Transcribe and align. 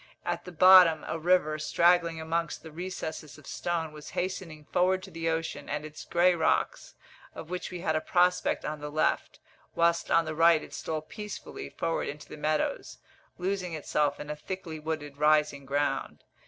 At 0.25 0.45
the 0.45 0.51
bottom, 0.51 1.03
a 1.05 1.19
river, 1.19 1.59
straggling 1.59 2.19
amongst 2.19 2.63
the 2.63 2.71
recesses 2.71 3.37
of 3.37 3.45
stone, 3.45 3.91
was 3.93 4.09
hastening 4.17 4.65
forward 4.73 5.03
to 5.03 5.11
the 5.11 5.29
ocean 5.29 5.69
and 5.69 5.85
its 5.85 6.05
grey 6.05 6.33
rocks, 6.33 6.95
of 7.35 7.51
which 7.51 7.69
we 7.69 7.81
had 7.81 7.95
a 7.95 8.01
prospect 8.01 8.65
on 8.65 8.79
the 8.79 8.89
left; 8.89 9.39
whilst 9.75 10.09
on 10.09 10.25
the 10.25 10.33
right 10.33 10.63
it 10.63 10.73
stole 10.73 11.01
peacefully 11.03 11.69
forward 11.69 12.07
into 12.07 12.27
the 12.27 12.35
meadows, 12.35 12.97
losing 13.37 13.73
itself 13.75 14.19
in 14.19 14.31
a 14.31 14.35
thickly 14.35 14.79
wooded 14.79 15.17
rising 15.17 15.67
ground. 15.67 16.23